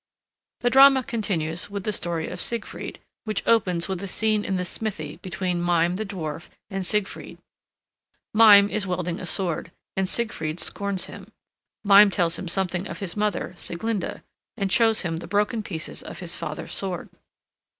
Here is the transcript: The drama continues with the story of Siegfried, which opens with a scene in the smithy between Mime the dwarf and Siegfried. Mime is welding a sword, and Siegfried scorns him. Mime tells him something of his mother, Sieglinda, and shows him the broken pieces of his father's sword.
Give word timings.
The 0.61 0.71
drama 0.71 1.03
continues 1.03 1.69
with 1.69 1.83
the 1.83 1.91
story 1.91 2.27
of 2.27 2.41
Siegfried, 2.41 2.97
which 3.25 3.45
opens 3.45 3.87
with 3.87 4.01
a 4.01 4.07
scene 4.07 4.43
in 4.43 4.55
the 4.55 4.65
smithy 4.65 5.17
between 5.17 5.61
Mime 5.61 5.97
the 5.97 6.05
dwarf 6.07 6.49
and 6.71 6.83
Siegfried. 6.83 7.37
Mime 8.33 8.67
is 8.67 8.87
welding 8.87 9.19
a 9.19 9.27
sword, 9.27 9.71
and 9.95 10.09
Siegfried 10.09 10.59
scorns 10.59 11.05
him. 11.05 11.31
Mime 11.83 12.09
tells 12.09 12.39
him 12.39 12.47
something 12.47 12.87
of 12.87 12.97
his 12.97 13.15
mother, 13.15 13.53
Sieglinda, 13.55 14.23
and 14.57 14.71
shows 14.71 15.01
him 15.01 15.17
the 15.17 15.27
broken 15.27 15.61
pieces 15.61 16.01
of 16.01 16.17
his 16.17 16.35
father's 16.35 16.73
sword. 16.73 17.11